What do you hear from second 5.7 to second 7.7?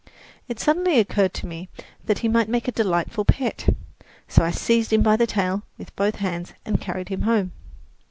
with both hands and carried him home.